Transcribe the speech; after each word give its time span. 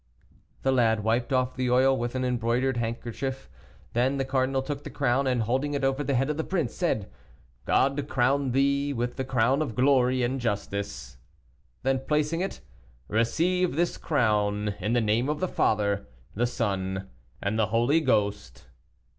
The 0.63 0.71
lad 0.71 1.03
wiped 1.03 1.31
off 1.31 1.55
the 1.55 1.69
oil 1.69 1.95
with 1.95 2.15
an 2.15 2.25
embroidered 2.25 2.77
handkerchief. 2.77 3.47
Then 3.93 4.17
the 4.17 4.25
cardinal 4.25 4.63
took 4.63 4.83
the 4.83 4.89
crown, 4.89 5.27
and, 5.27 5.43
holding 5.43 5.75
it 5.75 5.83
over 5.83 6.03
the 6.03 6.15
head 6.15 6.27
of 6.31 6.37
the 6.37 6.43
prince, 6.43 6.73
said, 6.73 7.07
"God 7.65 8.07
crown 8.09 8.49
thee 8.49 8.93
with 8.93 9.17
the 9.17 9.23
crown 9.23 9.61
of 9.61 9.75
glory 9.75 10.23
and 10.23 10.41
justice." 10.41 11.17
Then, 11.83 11.99
placing 11.99 12.41
it, 12.41 12.61
"Receive 13.09 13.75
this 13.75 13.95
crown, 13.99 14.69
in 14.79 14.93
the 14.93 15.01
name 15.01 15.29
of 15.29 15.39
the 15.39 15.47
Father, 15.47 16.07
the 16.33 16.47
Son, 16.47 17.07
and 17.39 17.59
the 17.59 17.67
Holy 17.67 17.99
Ghost." 18.01 18.65